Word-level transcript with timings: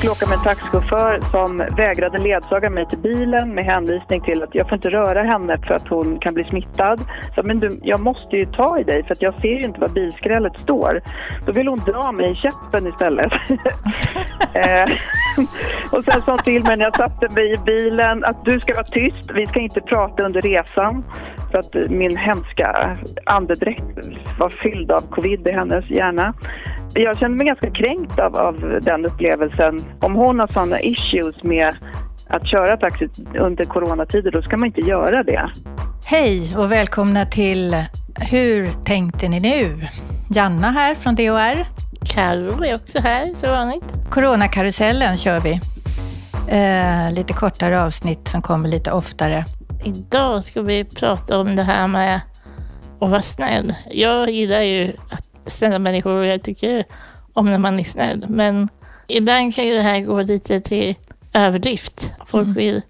skulle 0.00 0.12
åka 0.12 0.26
med 0.26 0.38
en 0.38 0.44
taxichaufför 0.44 1.20
som 1.30 1.76
vägrade 1.76 2.18
ledsaga 2.18 2.70
mig 2.70 2.86
till 2.88 2.98
bilen 2.98 3.54
med 3.54 3.64
hänvisning 3.64 4.20
till 4.20 4.42
att 4.42 4.54
jag 4.54 4.68
får 4.68 4.74
inte 4.74 4.90
röra 4.90 5.22
henne 5.22 5.58
för 5.66 5.74
att 5.74 5.88
hon 5.88 6.18
kan 6.18 6.34
bli 6.34 6.44
smittad. 6.44 7.00
Så, 7.34 7.42
men 7.42 7.60
du, 7.60 7.68
jag 7.82 8.00
måste 8.00 8.36
ju 8.36 8.46
ta 8.46 8.78
i 8.80 8.84
dig 8.84 9.02
för 9.04 9.12
att 9.12 9.22
jag 9.22 9.34
ser 9.40 9.48
ju 9.48 9.60
inte 9.60 9.80
var 9.80 9.88
bilskrället 9.88 10.60
står. 10.60 11.00
Då 11.46 11.52
vill 11.52 11.68
hon 11.68 11.78
dra 11.78 12.12
mig 12.12 12.32
i 12.32 12.34
käppen 12.34 12.86
istället. 12.86 13.32
Eh, 14.54 14.88
och 15.92 16.04
sen 16.04 16.22
sa 16.22 16.32
hon 16.32 16.38
till 16.38 16.64
mig 16.64 16.76
när 16.76 16.84
jag 16.84 16.96
satte 16.96 17.34
mig 17.34 17.52
i 17.52 17.56
bilen 17.56 18.24
att 18.24 18.44
du 18.44 18.60
ska 18.60 18.74
vara 18.74 18.84
tyst, 18.84 19.30
vi 19.34 19.46
ska 19.46 19.60
inte 19.60 19.80
prata 19.80 20.22
under 20.22 20.42
resan. 20.42 21.04
För 21.50 21.58
att 21.58 21.90
min 21.90 22.16
hemska 22.16 22.98
andedräkt 23.26 23.98
var 24.38 24.48
fylld 24.48 24.90
av 24.90 25.00
covid 25.00 25.48
i 25.48 25.52
hennes 25.52 25.90
hjärna. 25.90 26.34
Jag 26.94 27.18
känner 27.18 27.36
mig 27.36 27.46
ganska 27.46 27.70
kränkt 27.70 28.18
av, 28.18 28.36
av 28.36 28.80
den 28.82 29.06
upplevelsen. 29.06 29.80
Om 30.00 30.14
hon 30.14 30.38
har 30.38 30.46
sådana 30.46 30.80
issues 30.80 31.42
med 31.42 31.74
att 32.28 32.50
köra 32.50 32.76
taxi 32.76 33.08
under 33.38 33.64
coronatider, 33.64 34.30
då 34.30 34.42
ska 34.42 34.56
man 34.56 34.66
inte 34.66 34.80
göra 34.80 35.22
det. 35.22 35.50
Hej 36.06 36.56
och 36.56 36.72
välkomna 36.72 37.26
till 37.26 37.84
Hur 38.30 38.70
tänkte 38.84 39.28
ni 39.28 39.40
nu? 39.40 39.86
Janna 40.34 40.70
här 40.70 40.94
från 40.94 41.14
DHR. 41.14 41.66
Carro 42.14 42.64
är 42.64 42.74
också 42.74 43.00
här, 43.00 43.34
så 43.34 43.46
vanligt. 43.46 43.84
Coronakarusellen 44.10 45.16
kör 45.16 45.40
vi. 45.40 45.60
Eh, 46.48 47.12
lite 47.12 47.32
kortare 47.32 47.82
avsnitt 47.82 48.28
som 48.28 48.42
kommer 48.42 48.68
lite 48.68 48.92
oftare. 48.92 49.44
Idag 49.84 50.44
ska 50.44 50.62
vi 50.62 50.84
prata 50.84 51.38
om 51.38 51.56
det 51.56 51.62
här 51.62 51.86
med 51.86 52.20
att 53.00 53.10
vara 53.10 53.22
snäll. 53.22 53.74
Jag 53.90 54.30
gillar 54.30 54.60
ju 54.60 54.92
att 55.10 55.29
snälla 55.46 55.78
människor 55.78 56.12
och 56.12 56.26
jag 56.26 56.42
tycker 56.42 56.84
om 57.32 57.50
när 57.50 57.58
man 57.58 57.80
är 57.80 57.84
snäll. 57.84 58.26
Men 58.28 58.68
ibland 59.06 59.54
kan 59.54 59.66
ju 59.66 59.74
det 59.74 59.82
här 59.82 60.00
gå 60.00 60.22
lite 60.22 60.60
till 60.60 60.94
överdrift. 61.32 62.12
Folk 62.26 62.44
mm. 62.44 62.54
vill 62.54 62.82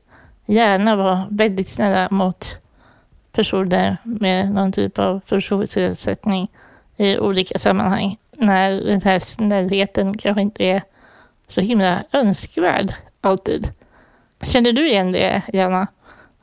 gärna 0.47 0.97
vara 0.97 1.27
väldigt 1.31 1.69
snälla 1.69 2.09
mot 2.11 2.55
personer 3.33 3.97
med 4.03 4.53
någon 4.53 4.73
typ 4.73 4.99
av 4.99 5.21
funktionsnedsättning 5.27 6.49
i 6.97 7.19
olika 7.19 7.59
sammanhang. 7.59 8.17
När 8.37 8.71
den 8.73 9.03
här 9.03 9.19
snällheten 9.19 10.19
kanske 10.19 10.43
inte 10.43 10.65
är 10.65 10.83
så 11.49 11.61
himla 11.61 12.03
önskvärd 12.13 12.95
alltid. 13.21 13.71
Känner 14.43 14.73
du 14.73 14.89
igen 14.89 15.13
det, 15.13 15.43
Jana? 15.53 15.87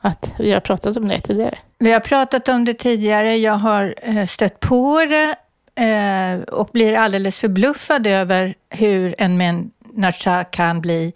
Att 0.00 0.34
vi 0.38 0.52
har 0.52 0.60
pratat 0.60 0.96
om 0.96 1.08
det 1.08 1.20
tidigare? 1.20 1.58
Vi 1.78 1.92
har 1.92 2.00
pratat 2.00 2.48
om 2.48 2.64
det 2.64 2.74
tidigare. 2.74 3.36
Jag 3.36 3.52
har 3.52 3.94
eh, 4.02 4.26
stött 4.26 4.60
på 4.60 5.04
det 5.08 5.36
eh, 5.78 6.40
och 6.42 6.68
blir 6.72 6.96
alldeles 6.96 7.40
förbluffad 7.40 8.06
över 8.06 8.54
hur 8.70 9.14
en 9.18 9.36
människa 9.36 10.44
kan 10.44 10.80
bli 10.80 11.12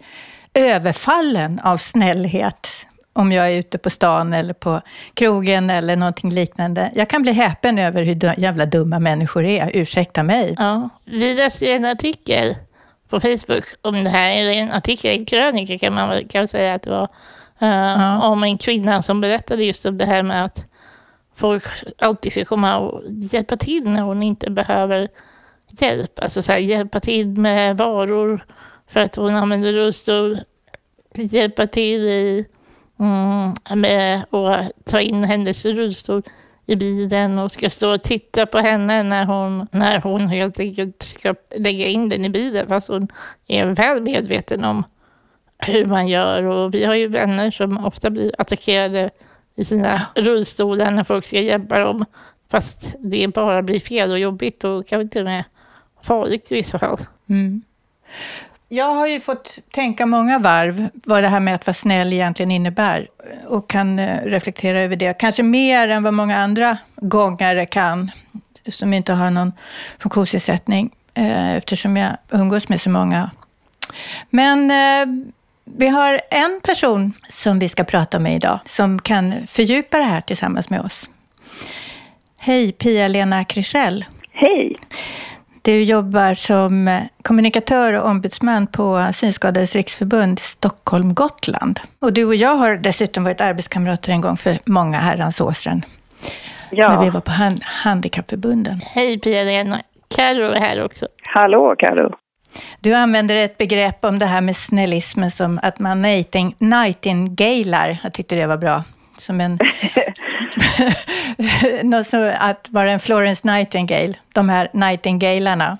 överfallen 0.53 1.59
av 1.63 1.77
snällhet 1.77 2.67
om 3.13 3.31
jag 3.31 3.51
är 3.51 3.59
ute 3.59 3.77
på 3.77 3.89
stan 3.89 4.33
eller 4.33 4.53
på 4.53 4.81
krogen 5.13 5.69
eller 5.69 5.95
någonting 5.95 6.31
liknande. 6.31 6.91
Jag 6.95 7.09
kan 7.09 7.21
bli 7.21 7.31
häpen 7.31 7.79
över 7.79 8.03
hur 8.03 8.39
jävla 8.39 8.65
dumma 8.65 8.99
människor 8.99 9.43
är, 9.43 9.71
ursäkta 9.73 10.23
mig. 10.23 10.55
Ja. 10.57 10.89
Vi 11.05 11.33
läste 11.33 11.71
en 11.71 11.85
artikel 11.85 12.55
på 13.09 13.19
Facebook 13.19 13.63
om 13.81 14.03
det 14.03 14.09
här, 14.09 14.37
eller 14.37 14.51
en 14.51 14.71
artikel, 14.71 15.19
en 15.19 15.25
krönika 15.25 15.77
kan 15.77 15.93
man 15.93 16.09
väl 16.09 16.27
kan 16.27 16.47
säga 16.47 16.73
att 16.73 16.81
det 16.81 16.89
var, 16.89 17.07
uh, 17.61 17.69
ja. 17.69 18.27
om 18.27 18.43
en 18.43 18.57
kvinna 18.57 19.03
som 19.03 19.21
berättade 19.21 19.63
just 19.63 19.85
om 19.85 19.97
det 19.97 20.05
här 20.05 20.23
med 20.23 20.45
att 20.45 20.65
folk 21.35 21.63
alltid 21.97 22.31
ska 22.31 22.45
komma 22.45 22.77
och 22.77 23.01
hjälpa 23.07 23.57
till 23.57 23.89
när 23.89 24.01
hon 24.01 24.23
inte 24.23 24.51
behöver 24.51 25.09
hjälp. 25.79 26.19
Alltså 26.19 26.41
så 26.41 26.51
här, 26.51 26.59
hjälpa 26.59 26.99
till 26.99 27.27
med 27.27 27.77
varor 27.77 28.45
för 28.87 28.99
att 28.99 29.15
hon 29.15 29.35
använder 29.35 29.73
rullstol. 29.73 30.39
Hjälpa 31.15 31.67
till 31.67 32.01
i, 32.01 32.45
mm, 32.99 33.81
med 33.81 34.23
att 34.31 34.71
ta 34.85 35.01
in 35.01 35.23
hennes 35.23 35.65
rullstol 35.65 36.23
i 36.65 36.75
bilen 36.75 37.39
och 37.39 37.51
ska 37.51 37.69
stå 37.69 37.93
och 37.93 38.03
titta 38.03 38.45
på 38.45 38.57
henne 38.57 39.03
när 39.03 39.25
hon, 39.25 39.67
när 39.71 40.01
hon 40.01 40.27
helt 40.27 40.59
enkelt 40.59 41.03
ska 41.03 41.35
lägga 41.55 41.87
in 41.87 42.09
den 42.09 42.25
i 42.25 42.29
bilen 42.29 42.67
fast 42.67 42.87
hon 42.87 43.07
är 43.47 43.65
väl 43.65 44.01
medveten 44.01 44.63
om 44.63 44.83
hur 45.57 45.85
man 45.85 46.07
gör. 46.07 46.43
Och 46.43 46.73
vi 46.73 46.85
har 46.85 46.95
ju 46.95 47.07
vänner 47.07 47.51
som 47.51 47.85
ofta 47.85 48.09
blir 48.09 48.31
attackerade 48.37 49.09
i 49.55 49.65
sina 49.65 50.01
rullstolar 50.15 50.91
när 50.91 51.03
folk 51.03 51.25
ska 51.25 51.39
hjälpa 51.41 51.79
dem. 51.79 52.05
Fast 52.51 52.95
det 52.99 53.27
bara 53.27 53.61
blir 53.61 53.79
fel 53.79 54.11
och 54.11 54.19
jobbigt 54.19 54.63
och 54.63 54.87
kanske 54.87 55.11
till 55.11 55.21
och 55.21 55.27
med 55.27 55.43
farligt 56.01 56.51
i 56.51 56.55
vissa 56.55 56.79
fall. 56.79 56.99
Mm. 57.29 57.61
Jag 58.69 58.93
har 58.93 59.07
ju 59.07 59.19
fått 59.19 59.59
tänka 59.71 60.05
många 60.05 60.39
varv 60.39 60.89
vad 60.93 61.23
det 61.23 61.27
här 61.27 61.39
med 61.39 61.55
att 61.55 61.67
vara 61.67 61.73
snäll 61.73 62.13
egentligen 62.13 62.51
innebär 62.51 63.07
och 63.47 63.69
kan 63.69 63.99
eh, 63.99 64.25
reflektera 64.25 64.81
över 64.81 64.95
det. 64.95 65.13
Kanske 65.13 65.43
mer 65.43 65.87
än 65.87 66.03
vad 66.03 66.13
många 66.13 66.37
andra 66.37 66.77
gångare 66.95 67.65
kan 67.65 68.11
som 68.67 68.93
inte 68.93 69.13
har 69.13 69.31
någon 69.31 69.51
funktionsnedsättning 69.99 70.91
eh, 71.13 71.53
eftersom 71.55 71.97
jag 71.97 72.17
umgås 72.29 72.69
med 72.69 72.81
så 72.81 72.89
många. 72.89 73.31
Men 74.29 74.71
eh, 74.71 75.33
vi 75.65 75.87
har 75.87 76.21
en 76.31 76.59
person 76.63 77.13
som 77.29 77.59
vi 77.59 77.69
ska 77.69 77.83
prata 77.83 78.19
med 78.19 78.35
idag 78.35 78.59
som 78.65 78.99
kan 78.99 79.47
fördjupa 79.47 79.97
det 79.97 80.03
här 80.03 80.21
tillsammans 80.21 80.69
med 80.69 80.81
oss. 80.81 81.09
Hej 82.37 82.71
Pia-Lena 82.71 83.43
Krischell. 83.43 84.05
Hej. 84.31 84.75
Du 85.61 85.83
jobbar 85.83 86.33
som 86.33 86.99
kommunikatör 87.21 87.93
och 87.93 88.09
ombudsman 88.09 88.67
på 88.67 89.07
Synskadades 89.13 89.75
riksförbund 89.75 90.39
Stockholm-Gotland. 90.39 91.79
Och 91.99 92.13
du 92.13 92.25
och 92.25 92.35
jag 92.35 92.55
har 92.55 92.75
dessutom 92.75 93.23
varit 93.23 93.41
arbetskamrater 93.41 94.11
en 94.11 94.21
gång 94.21 94.37
för 94.37 94.59
många 94.65 94.99
herrans 94.99 95.41
år 95.41 95.51
sedan. 95.51 95.81
Ja. 96.71 96.89
När 96.89 97.05
vi 97.05 97.09
var 97.09 97.21
på 97.21 97.31
hand 97.31 97.63
Handikappförbunden. 97.63 98.79
Hej 98.95 99.19
Pia-Lena. 99.19 99.81
Carro 100.15 100.51
är 100.51 100.59
här 100.59 100.85
också. 100.85 101.07
Hallå 101.23 101.75
Carro. 101.79 102.15
Du 102.81 102.93
använder 102.93 103.35
ett 103.35 103.57
begrepp 103.57 104.05
om 104.05 104.19
det 104.19 104.25
här 104.25 104.41
med 104.41 104.55
snällismen 104.55 105.31
som 105.31 105.59
att 105.63 105.79
man 105.79 106.01
nighting, 106.01 106.55
nightingalar. 106.59 107.97
Jag 108.03 108.13
tyckte 108.13 108.35
det 108.35 108.47
var 108.47 108.57
bra. 108.57 108.83
Som 109.17 109.41
en... 109.41 109.57
Att 112.39 112.69
vara 112.71 112.91
en 112.91 112.99
Florence 112.99 113.47
Nightingale, 113.47 114.13
de 114.33 114.49
här 114.49 114.67
nightingalarna. 114.73 115.77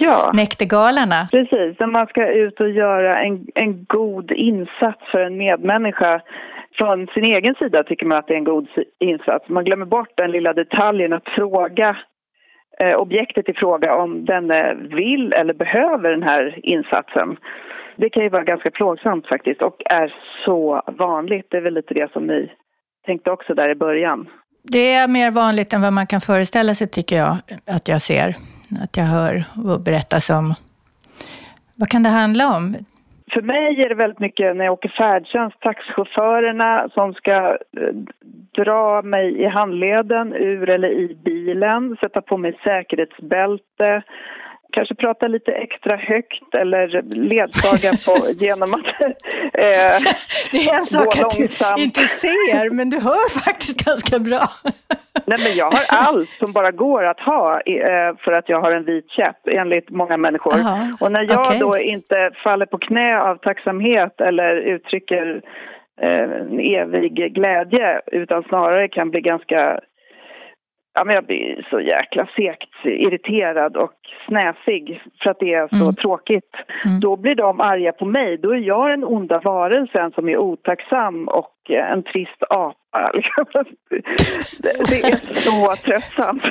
Ja. 0.00 0.32
Näktergalarna. 0.34 1.28
Precis, 1.30 1.80
när 1.80 1.86
man 1.86 2.06
ska 2.06 2.32
ut 2.32 2.60
och 2.60 2.70
göra 2.70 3.22
en, 3.22 3.46
en 3.54 3.84
god 3.84 4.32
insats 4.32 5.00
för 5.10 5.20
en 5.20 5.36
medmänniska. 5.36 6.20
Från 6.74 7.06
sin 7.06 7.24
egen 7.24 7.54
sida 7.54 7.82
tycker 7.82 8.06
man 8.06 8.18
att 8.18 8.26
det 8.26 8.34
är 8.34 8.38
en 8.38 8.44
god 8.44 8.68
insats. 8.98 9.48
Man 9.48 9.64
glömmer 9.64 9.86
bort 9.86 10.12
den 10.14 10.30
lilla 10.30 10.52
detaljen 10.52 11.12
att 11.12 11.28
fråga 11.36 11.96
eh, 12.80 12.94
objektet 12.94 13.48
i 13.48 13.52
fråga 13.52 13.96
om 13.96 14.24
den 14.24 14.50
eh, 14.50 14.74
vill 14.74 15.32
eller 15.32 15.54
behöver 15.54 16.10
den 16.10 16.22
här 16.22 16.60
insatsen. 16.62 17.36
Det 17.96 18.10
kan 18.10 18.22
ju 18.22 18.28
vara 18.28 18.44
ganska 18.44 18.70
plågsamt 18.70 19.26
faktiskt 19.26 19.62
och 19.62 19.82
är 19.84 20.14
så 20.44 20.82
vanligt. 20.98 21.46
Det 21.50 21.56
är 21.56 21.60
väl 21.60 21.74
lite 21.74 21.94
det 21.94 22.12
som 22.12 22.26
ni 22.26 22.52
tänkte 23.06 23.30
också 23.30 23.54
där 23.54 23.68
i 23.68 23.74
början. 23.74 24.28
Det 24.62 24.92
är 24.92 25.08
mer 25.08 25.30
vanligt 25.30 25.72
än 25.72 25.82
vad 25.82 25.92
man 25.92 26.06
kan 26.06 26.20
föreställa 26.20 26.74
sig 26.74 26.88
tycker 26.88 27.16
jag 27.16 27.36
att 27.66 27.88
jag 27.88 28.02
ser, 28.02 28.28
att 28.82 28.96
jag 28.96 29.04
hör 29.04 29.44
och 29.64 29.80
berättas 29.80 30.30
om. 30.30 30.54
Vad 31.74 31.88
kan 31.88 32.02
det 32.02 32.08
handla 32.08 32.56
om? 32.56 32.76
För 33.32 33.42
mig 33.42 33.82
är 33.82 33.88
det 33.88 33.94
väldigt 33.94 34.18
mycket 34.18 34.56
när 34.56 34.64
jag 34.64 34.72
åker 34.72 34.88
färdtjänst, 34.88 35.60
taxichaufförerna 35.60 36.88
som 36.94 37.14
ska 37.14 37.32
eh, 37.32 37.94
dra 38.56 39.02
mig 39.02 39.40
i 39.40 39.46
handleden 39.46 40.32
ur 40.32 40.70
eller 40.70 40.88
i 40.88 41.16
bilen, 41.24 41.96
sätta 42.00 42.20
på 42.20 42.36
mig 42.36 42.58
säkerhetsbälte, 42.64 44.02
kanske 44.72 44.94
prata 44.94 45.28
lite 45.28 45.52
extra 45.52 45.96
högt 45.96 46.54
eller 46.54 47.02
ledsaga 47.14 47.90
på, 48.06 48.30
genom 48.44 48.74
att 48.74 49.00
eh, 49.02 50.12
Det 50.52 50.58
är 50.58 50.78
en 50.78 50.86
sak 50.86 51.18
att 51.18 51.30
du 51.30 51.42
inte 51.82 52.06
ser, 52.06 52.70
men 52.70 52.90
du 52.90 53.00
hör 53.00 53.44
faktiskt 53.44 53.84
ganska 53.84 54.18
bra. 54.18 54.48
Nej, 55.26 55.38
men 55.44 55.56
jag 55.56 55.70
har 55.70 55.84
allt 55.88 56.28
som 56.28 56.52
bara 56.52 56.70
går 56.70 57.04
att 57.04 57.20
ha 57.20 57.60
eh, 57.60 58.16
för 58.24 58.32
att 58.32 58.48
jag 58.48 58.60
har 58.60 58.72
en 58.72 58.84
vit 58.84 59.10
käpp, 59.10 59.36
enligt 59.50 59.90
många 59.90 60.16
människor. 60.16 60.54
Aha, 60.54 60.96
och 61.00 61.12
när 61.12 61.22
jag 61.28 61.40
okay. 61.40 61.58
då 61.58 61.78
inte 61.78 62.30
faller 62.44 62.66
på 62.66 62.78
knä 62.78 63.20
av 63.20 63.36
tacksamhet 63.36 64.20
eller 64.20 64.56
uttrycker 64.56 65.42
eh, 66.02 66.22
en 66.22 66.60
evig 66.60 67.34
glädje 67.34 68.00
utan 68.06 68.42
snarare 68.42 68.88
kan 68.88 69.10
bli 69.10 69.20
ganska 69.20 69.80
ja, 70.94 71.04
men 71.04 71.14
jag 71.14 71.26
blir 71.26 71.66
så 71.70 71.80
jäkla 71.80 72.28
segt 72.36 72.84
irriterad 72.84 73.76
och 73.76 73.92
snäsig 74.28 75.02
för 75.22 75.30
att 75.30 75.38
det 75.38 75.54
är 75.54 75.68
så 75.68 75.84
mm. 75.84 75.94
tråkigt. 75.94 76.54
Mm. 76.84 77.00
Då 77.00 77.16
blir 77.16 77.34
de 77.34 77.60
arga 77.60 77.92
på 77.92 78.04
mig. 78.04 78.36
Då 78.36 78.50
är 78.54 78.58
jag 78.58 78.90
den 78.90 79.04
onda 79.04 79.40
varelsen 79.44 80.12
som 80.12 80.28
är 80.28 80.36
otacksam 80.36 81.28
och 81.28 81.70
en 81.70 82.02
trist 82.02 82.42
apa. 82.50 83.12
det 84.88 85.02
är 85.02 85.34
så 85.34 85.76
tröttsamt. 85.76 86.42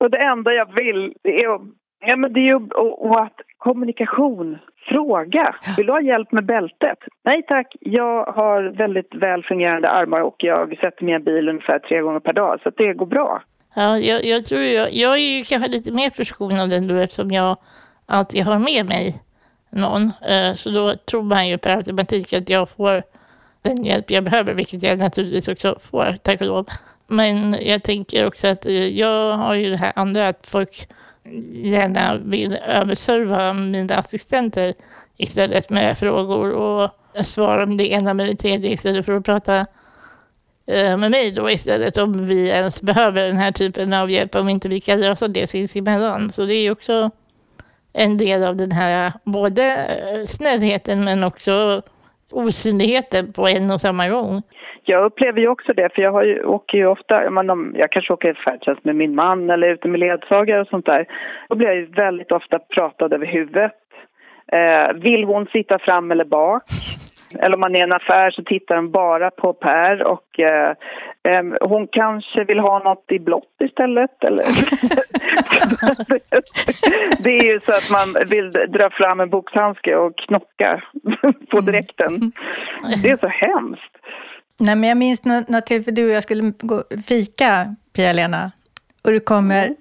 Och 0.00 0.10
det 0.10 0.18
enda 0.18 0.52
jag 0.52 0.74
vill 0.74 1.14
är 1.22 1.54
att 1.54 1.62
Ja, 2.00 2.16
men 2.16 2.32
det 2.32 2.40
är 2.40 2.44
ju 2.44 2.54
och, 2.54 3.06
och 3.06 3.22
att 3.22 3.40
kommunikation, 3.58 4.58
fråga. 4.88 5.54
Vill 5.76 5.86
du 5.86 5.92
ha 5.92 6.00
hjälp 6.00 6.32
med 6.32 6.46
bältet? 6.46 6.98
Nej 7.24 7.42
tack, 7.48 7.76
jag 7.80 8.24
har 8.24 8.62
väldigt 8.62 9.14
väl 9.14 9.42
fungerande 9.42 9.90
armar 9.90 10.20
och 10.20 10.36
jag 10.38 10.78
sätter 10.80 11.04
mig 11.04 11.12
i 11.12 11.16
en 11.16 11.24
bil 11.24 11.48
ungefär 11.48 11.78
tre 11.78 12.00
gånger 12.00 12.20
per 12.20 12.32
dag 12.32 12.60
så 12.62 12.70
det 12.70 12.94
går 12.94 13.06
bra. 13.06 13.42
Ja, 13.74 13.98
jag, 13.98 14.24
jag 14.24 14.44
tror 14.44 14.60
jag, 14.60 14.92
jag 14.92 15.12
är 15.12 15.36
ju 15.36 15.42
kanske 15.42 15.70
lite 15.70 15.92
mer 15.92 16.10
förskonad 16.10 16.72
ändå 16.72 16.94
eftersom 16.94 17.30
jag 17.30 17.56
alltid 18.06 18.44
har 18.44 18.58
med 18.58 18.86
mig 18.86 19.22
någon. 19.70 20.02
Eh, 20.02 20.54
så 20.54 20.70
då 20.70 20.94
tror 20.94 21.22
man 21.22 21.48
ju 21.48 21.58
per 21.58 21.76
automatik 21.76 22.32
att 22.32 22.50
jag 22.50 22.68
får 22.68 23.02
den 23.62 23.84
hjälp 23.84 24.10
jag 24.10 24.24
behöver, 24.24 24.54
vilket 24.54 24.82
jag 24.82 24.98
naturligtvis 24.98 25.48
också 25.48 25.78
får, 25.90 26.16
tack 26.22 26.40
och 26.40 26.46
lov. 26.46 26.66
Men 27.06 27.56
jag 27.60 27.82
tänker 27.82 28.26
också 28.26 28.48
att 28.48 28.66
eh, 28.66 28.98
jag 28.98 29.36
har 29.36 29.54
ju 29.54 29.70
det 29.70 29.76
här 29.76 29.92
andra 29.96 30.28
att 30.28 30.46
folk 30.46 30.88
gärna 31.52 32.16
vill 32.16 32.58
överserva 32.66 33.52
mina 33.52 33.96
assistenter 33.96 34.72
istället 35.16 35.70
med 35.70 35.98
frågor 35.98 36.52
och 36.52 36.90
svara 37.24 37.62
om 37.62 37.76
det 37.76 37.92
ena 37.92 38.14
med 38.14 38.26
det 38.26 38.36
tredje 38.36 38.70
istället 38.70 39.06
för 39.06 39.12
att 39.12 39.24
prata 39.24 39.66
eh, 40.66 40.96
med 40.96 41.10
mig 41.10 41.32
då 41.32 41.50
istället 41.50 41.98
om 41.98 42.26
vi 42.26 42.48
ens 42.48 42.80
behöver 42.80 43.26
den 43.26 43.36
här 43.36 43.52
typen 43.52 43.92
av 43.92 44.10
hjälp 44.10 44.34
om 44.34 44.48
inte 44.48 44.68
vi 44.68 44.80
kan 44.80 45.00
lösa 45.00 45.28
det 45.28 45.50
sinsemellan. 45.50 46.32
Så 46.32 46.44
det 46.46 46.54
är 46.54 46.70
också 46.70 47.10
en 47.92 48.16
del 48.16 48.44
av 48.44 48.56
den 48.56 48.72
här 48.72 49.12
både 49.24 49.64
eh, 49.64 50.26
snällheten 50.26 51.04
men 51.04 51.24
också 51.24 51.82
osynligheten 52.30 53.32
på 53.32 53.48
en 53.48 53.70
och 53.70 53.80
samma 53.80 54.08
gång. 54.08 54.42
Jag 54.90 55.04
upplever 55.04 55.40
ju 55.40 55.48
också 55.48 55.72
det, 55.72 55.94
för 55.94 56.02
jag 56.02 56.12
har 56.12 56.24
ju, 56.24 56.44
åker 56.44 56.78
ju 56.78 56.86
ofta, 56.86 57.24
jag, 57.24 57.72
jag 57.74 57.92
kanske 57.92 58.12
åker 58.12 58.34
färdtjänst 58.34 58.84
med 58.84 58.96
min 58.96 59.14
man 59.14 59.50
eller 59.50 59.68
ute 59.68 59.88
med 59.88 60.00
ledsagare 60.00 60.60
och 60.60 60.66
sånt 60.66 60.86
där. 60.86 61.06
Då 61.48 61.54
blir 61.54 61.68
jag 61.68 61.76
ju 61.76 61.86
väldigt 61.86 62.32
ofta 62.32 62.58
pratad 62.58 63.12
över 63.12 63.26
huvudet. 63.26 63.72
Eh, 64.52 64.92
vill 64.94 65.24
hon 65.24 65.46
sitta 65.46 65.78
fram 65.78 66.10
eller 66.10 66.24
bak? 66.24 66.62
Eller 67.38 67.54
om 67.54 67.60
man 67.60 67.74
är 67.74 67.78
i 67.78 67.82
en 67.82 67.92
affär 67.92 68.30
så 68.30 68.42
tittar 68.42 68.76
de 68.76 68.90
bara 68.90 69.30
på 69.30 69.52
Per 69.52 70.02
och 70.02 70.40
eh, 70.40 70.74
eh, 71.22 71.44
hon 71.60 71.88
kanske 71.92 72.44
vill 72.44 72.58
ha 72.58 72.78
något 72.78 73.12
i 73.12 73.18
blått 73.18 73.56
istället. 73.60 74.24
Eller? 74.24 74.44
det 77.22 77.30
är 77.30 77.44
ju 77.44 77.60
så 77.60 77.72
att 77.72 77.90
man 77.92 78.28
vill 78.28 78.50
dra 78.50 78.90
fram 78.90 79.20
en 79.20 79.30
boxhandske 79.30 79.96
och 79.96 80.18
knocka 80.18 80.82
på 81.50 81.58
mm. 81.58 81.64
direkten. 81.64 82.12
Det 83.02 83.10
är 83.10 83.16
så 83.16 83.28
hemskt. 83.28 83.96
Nej, 84.60 84.76
men 84.76 84.88
jag 84.88 84.98
minns 84.98 85.24
något 85.24 85.66
till, 85.66 85.84
för 85.84 85.92
du 85.92 86.04
och 86.04 86.10
jag 86.10 86.22
skulle 86.22 86.52
gå 86.60 86.84
fika, 87.06 87.76
Pia-Lena, 87.92 88.52
och 89.02 89.10
du 89.10 89.20
kommer 89.20 89.64
mm. 89.64 89.76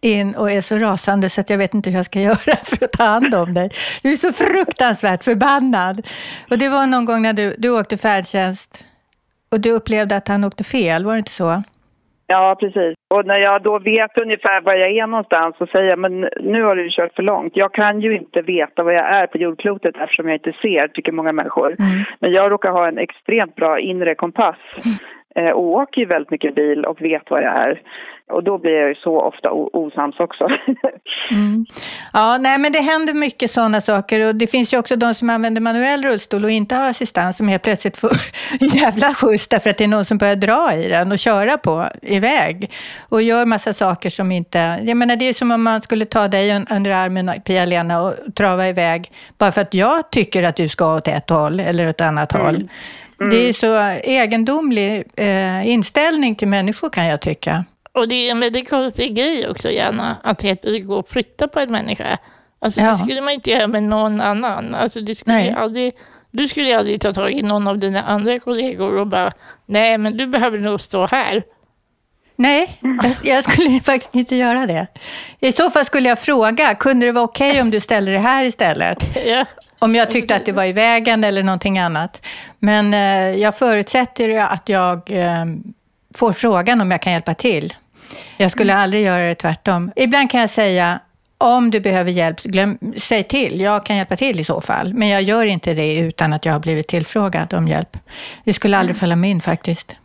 in 0.00 0.34
och 0.34 0.50
är 0.50 0.60
så 0.60 0.78
rasande 0.78 1.30
så 1.30 1.40
att 1.40 1.50
jag 1.50 1.58
vet 1.58 1.74
inte 1.74 1.90
hur 1.90 1.96
jag 1.96 2.06
ska 2.06 2.20
göra 2.30 2.56
för 2.62 2.84
att 2.84 2.92
ta 2.92 3.04
hand 3.04 3.34
om 3.34 3.52
dig. 3.52 3.70
Du 4.02 4.12
är 4.12 4.16
så 4.16 4.32
fruktansvärt 4.32 5.24
förbannad. 5.24 6.06
Och 6.50 6.58
det 6.58 6.68
var 6.68 6.86
någon 6.86 7.04
gång 7.04 7.22
när 7.22 7.32
du, 7.32 7.56
du 7.58 7.68
åkte 7.68 7.96
färdtjänst 7.96 8.84
och 9.48 9.60
du 9.60 9.70
upplevde 9.70 10.16
att 10.16 10.28
han 10.28 10.44
åkte 10.44 10.64
fel, 10.64 11.04
var 11.04 11.12
det 11.12 11.18
inte 11.18 11.32
så? 11.32 11.62
Ja, 12.32 12.56
precis. 12.60 12.94
Och 13.08 13.26
när 13.26 13.38
jag 13.38 13.62
då 13.62 13.78
vet 13.78 14.18
ungefär 14.18 14.60
var 14.60 14.74
jag 14.74 14.90
är 14.90 15.06
någonstans 15.06 15.56
så 15.58 15.66
säger 15.66 15.88
jag 15.88 15.98
men 15.98 16.20
nu 16.40 16.62
har 16.62 16.76
du 16.76 16.90
kört 16.90 17.14
för 17.14 17.22
långt. 17.22 17.52
Jag 17.56 17.74
kan 17.74 18.00
ju 18.00 18.16
inte 18.16 18.42
veta 18.42 18.82
var 18.82 18.92
jag 18.92 19.14
är 19.14 19.26
på 19.26 19.38
jordklotet 19.38 19.96
eftersom 19.96 20.28
jag 20.28 20.36
inte 20.36 20.52
ser, 20.62 20.88
tycker 20.88 21.12
många 21.12 21.32
människor. 21.32 21.66
Mm. 21.66 22.04
Men 22.20 22.32
jag 22.32 22.52
råkar 22.52 22.70
ha 22.70 22.88
en 22.88 22.98
extremt 22.98 23.54
bra 23.54 23.80
inre 23.80 24.14
kompass 24.14 24.56
mm. 24.74 24.96
Eh, 25.36 25.50
och 25.50 25.64
åker 25.64 26.00
ju 26.00 26.06
väldigt 26.06 26.30
mycket 26.30 26.54
bil 26.54 26.84
och 26.84 27.02
vet 27.02 27.30
var 27.30 27.40
jag 27.40 27.54
är. 27.54 27.82
Och 28.32 28.44
då 28.44 28.58
blir 28.58 28.72
jag 28.72 28.88
ju 28.88 28.94
så 28.94 29.20
ofta 29.20 29.50
osams 29.52 30.20
också. 30.20 30.44
mm. 31.30 31.66
Ja, 32.12 32.38
nej 32.40 32.58
men 32.58 32.72
det 32.72 32.80
händer 32.80 33.14
mycket 33.14 33.50
sådana 33.50 33.80
saker 33.80 34.26
och 34.26 34.34
det 34.34 34.46
finns 34.46 34.74
ju 34.74 34.78
också 34.78 34.96
de 34.96 35.14
som 35.14 35.30
använder 35.30 35.60
manuell 35.60 36.04
rullstol 36.04 36.44
och 36.44 36.50
inte 36.50 36.74
har 36.74 36.88
assistans 36.88 37.36
som 37.36 37.48
helt 37.48 37.62
plötsligt 37.62 37.96
får 37.96 38.10
jävla 38.76 39.14
skjuts 39.14 39.48
därför 39.48 39.70
att 39.70 39.78
det 39.78 39.84
är 39.84 39.88
någon 39.88 40.04
som 40.04 40.18
börjar 40.18 40.36
dra 40.36 40.74
i 40.74 40.88
den 40.88 41.12
och 41.12 41.18
köra 41.18 41.58
på 41.58 41.86
iväg 42.02 42.70
och 43.08 43.22
gör 43.22 43.46
massa 43.46 43.72
saker 43.72 44.10
som 44.10 44.32
inte... 44.32 44.80
Jag 44.82 44.96
menar 44.96 45.16
det 45.16 45.28
är 45.28 45.32
som 45.32 45.50
om 45.50 45.62
man 45.62 45.80
skulle 45.80 46.04
ta 46.04 46.28
dig 46.28 46.64
under 46.70 46.90
armen, 46.90 47.30
Pia-Lena, 47.44 48.02
och 48.02 48.14
trava 48.34 48.68
iväg 48.68 49.10
bara 49.38 49.52
för 49.52 49.60
att 49.60 49.74
jag 49.74 50.10
tycker 50.10 50.42
att 50.42 50.56
du 50.56 50.68
ska 50.68 50.96
åt 50.96 51.08
ett 51.08 51.30
håll 51.30 51.60
eller 51.60 51.88
åt 51.88 51.90
ett 51.90 52.00
annat 52.00 52.34
mm. 52.34 52.46
håll. 52.46 52.68
Mm. 53.20 53.30
Det 53.30 53.48
är 53.48 53.52
så 53.52 53.76
egendomlig 54.10 55.04
eh, 55.16 55.68
inställning 55.68 56.34
till 56.34 56.48
människor 56.48 56.90
kan 56.90 57.06
jag 57.06 57.20
tycka. 57.20 57.64
Och 57.92 58.08
det 58.08 58.14
är 58.14 58.30
en 58.30 58.40
väldigt 58.40 58.70
konstig 58.70 59.14
grej 59.14 59.48
också 59.48 59.70
gärna, 59.70 60.16
att 60.22 60.38
det 60.38 60.80
går 60.80 61.00
att 61.00 61.08
flytta 61.08 61.48
på 61.48 61.60
en 61.60 61.72
människa. 61.72 62.18
Alltså 62.58 62.80
ja. 62.80 62.90
det 62.90 62.96
skulle 62.96 63.20
man 63.20 63.32
inte 63.32 63.50
göra 63.50 63.66
med 63.66 63.82
någon 63.82 64.20
annan. 64.20 64.74
Alltså, 64.74 65.00
det 65.00 65.14
skulle 65.14 65.36
nej. 65.36 65.50
aldrig, 65.50 65.92
du 66.30 66.48
skulle 66.48 66.78
aldrig 66.78 67.00
ta 67.00 67.12
tag 67.12 67.32
i 67.32 67.42
någon 67.42 67.68
av 67.68 67.78
dina 67.78 68.02
andra 68.02 68.40
kollegor 68.40 68.96
och 68.96 69.06
bara, 69.06 69.32
nej 69.66 69.98
men 69.98 70.16
du 70.16 70.26
behöver 70.26 70.58
nog 70.58 70.80
stå 70.80 71.06
här. 71.06 71.42
Nej, 72.40 72.80
jag, 73.22 73.44
skulle 73.44 73.80
faktiskt 73.84 74.14
inte 74.14 74.36
göra 74.36 74.66
det. 74.66 74.86
I 75.40 75.52
så 75.52 75.70
fall 75.70 75.84
skulle 75.84 76.08
jag 76.08 76.18
fråga, 76.18 76.74
kunde 76.74 77.06
det 77.06 77.12
vara 77.12 77.24
okej 77.24 77.50
okay 77.50 77.60
om 77.60 77.70
du 77.70 77.80
ställde 77.80 78.12
det 78.12 78.18
här 78.18 78.44
istället? 78.44 79.18
Ja. 79.26 79.44
Om 79.78 79.94
jag 79.94 80.10
tyckte 80.10 80.36
att 80.36 80.46
det 80.46 80.52
var 80.52 80.64
i 80.64 80.72
vägen 80.72 81.24
eller 81.24 81.42
någonting 81.42 81.78
annat. 81.78 82.26
Men 82.58 82.94
eh, 82.94 83.40
jag 83.40 83.58
förutsätter 83.58 84.38
att 84.38 84.68
jag 84.68 85.10
eh, 85.10 85.44
får 86.14 86.32
frågan 86.32 86.80
om 86.80 86.90
jag 86.90 87.02
kan 87.02 87.12
hjälpa 87.12 87.34
till. 87.34 87.74
Jag 88.36 88.50
skulle 88.50 88.72
mm. 88.72 88.82
aldrig 88.82 89.04
göra 89.04 89.28
det 89.28 89.34
tvärtom. 89.34 89.92
Ibland 89.96 90.30
kan 90.30 90.40
jag 90.40 90.50
säga, 90.50 91.00
om 91.38 91.70
du 91.70 91.80
behöver 91.80 92.10
hjälp, 92.10 92.42
glöm, 92.42 92.78
säg 92.96 93.24
till. 93.24 93.60
Jag 93.60 93.86
kan 93.86 93.96
hjälpa 93.96 94.16
till 94.16 94.40
i 94.40 94.44
så 94.44 94.60
fall. 94.60 94.94
Men 94.94 95.08
jag 95.08 95.22
gör 95.22 95.44
inte 95.44 95.74
det 95.74 95.94
utan 95.98 96.32
att 96.32 96.44
jag 96.44 96.52
har 96.52 96.60
blivit 96.60 96.88
tillfrågad 96.88 97.54
om 97.54 97.68
hjälp. 97.68 97.96
Det 98.44 98.52
skulle 98.52 98.76
aldrig 98.76 98.94
mm. 98.94 99.00
falla 99.00 99.16
mig 99.16 99.30
in 99.30 99.40
faktiskt. 99.40 99.96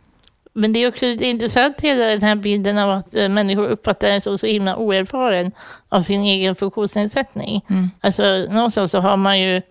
Men 0.56 0.72
det 0.72 0.82
är 0.82 0.88
också 0.88 1.06
lite 1.06 1.24
intressant 1.24 1.80
hela 1.80 2.04
den 2.04 2.22
här 2.22 2.34
bilden 2.34 2.78
av 2.78 2.90
att 2.90 3.14
äh, 3.14 3.28
människor 3.28 3.68
uppfattar 3.68 4.08
en 4.08 4.20
så, 4.20 4.38
så 4.38 4.46
himla 4.46 4.76
oerfaren 4.76 5.52
av 5.88 6.02
sin 6.02 6.24
egen 6.24 6.56
funktionsnedsättning. 6.56 7.64
Mm. 7.70 7.90
Alltså 8.00 8.46
någonstans 8.50 8.90
så 8.90 9.00
har 9.00 9.16
man 9.16 9.40
ju 9.40 9.62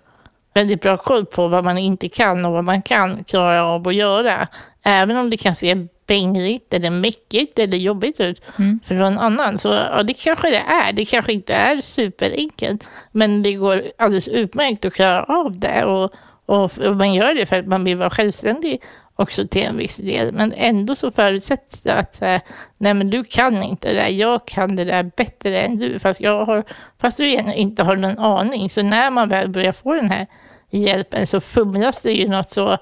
väldigt 0.53 0.81
bra 0.81 0.97
koll 0.97 1.25
på 1.25 1.47
vad 1.47 1.63
man 1.63 1.77
inte 1.77 2.09
kan 2.09 2.45
och 2.45 2.51
vad 2.51 2.63
man 2.63 2.81
kan 2.81 3.23
klara 3.23 3.65
av 3.65 3.87
att 3.87 3.95
göra. 3.95 4.47
Även 4.83 5.17
om 5.17 5.29
det 5.29 5.37
kan 5.37 5.55
se 5.55 5.87
bängrigt 6.07 6.73
eller 6.73 6.89
mäckigt 6.89 7.59
eller 7.59 7.77
jobbigt 7.77 8.19
ut 8.19 8.41
mm. 8.59 8.79
för 8.85 8.95
någon 8.95 9.17
annan. 9.17 9.57
Så 9.57 9.67
ja, 9.67 10.03
det 10.03 10.13
kanske 10.13 10.49
det 10.49 10.63
är. 10.67 10.93
Det 10.93 11.05
kanske 11.05 11.33
inte 11.33 11.53
är 11.53 11.81
superenkelt. 11.81 12.89
Men 13.11 13.43
det 13.43 13.53
går 13.53 13.83
alldeles 13.97 14.27
utmärkt 14.27 14.85
att 14.85 14.93
klara 14.93 15.23
av 15.23 15.59
det. 15.59 15.85
Och, 15.85 16.13
och, 16.45 16.79
och 16.79 16.95
man 16.95 17.13
gör 17.13 17.33
det 17.33 17.45
för 17.45 17.55
att 17.55 17.67
man 17.67 17.83
vill 17.83 17.97
vara 17.97 18.09
självständig 18.09 18.81
också 19.15 19.47
till 19.47 19.65
en 19.65 19.77
viss 19.77 19.95
del. 19.95 20.33
Men 20.33 20.53
ändå 20.53 20.95
så 20.95 21.11
förutsätts 21.11 21.81
det 21.81 21.93
att 21.93 22.21
eh, 22.21 22.41
nej 22.77 22.93
men 22.93 23.09
du 23.09 23.23
kan 23.23 23.63
inte 23.63 23.87
det 23.87 23.93
där, 23.93 24.07
jag 24.07 24.45
kan 24.45 24.75
det 24.75 24.83
där 24.83 25.11
bättre 25.17 25.61
än 25.61 25.77
du. 25.77 25.99
Fast, 25.99 26.21
jag 26.21 26.45
har, 26.45 26.63
fast 26.99 27.17
du 27.17 27.29
inte 27.29 27.83
har 27.83 27.95
någon 27.95 28.19
aning. 28.19 28.69
Så 28.69 28.83
när 28.83 29.11
man 29.11 29.29
väl 29.29 29.49
börjar 29.49 29.71
få 29.71 29.93
den 29.93 30.11
här 30.11 30.27
hjälpen 30.69 31.27
så 31.27 31.41
fumlas 31.41 32.01
det 32.01 32.11
ju 32.11 32.27
något 32.27 32.49
så 32.49 32.77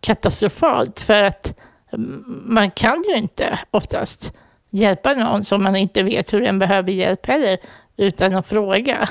katastrofalt. 0.00 1.00
För 1.00 1.22
att 1.22 1.58
mm, 1.92 2.24
man 2.46 2.70
kan 2.70 3.04
ju 3.08 3.16
inte 3.16 3.58
oftast 3.70 4.32
hjälpa 4.70 5.14
någon 5.14 5.44
som 5.44 5.62
man 5.62 5.76
inte 5.76 6.02
vet 6.02 6.32
hur 6.32 6.40
den 6.40 6.58
behöver 6.58 6.92
hjälp 6.92 7.26
heller 7.26 7.58
utan 7.96 8.36
att 8.36 8.46
fråga. 8.46 9.08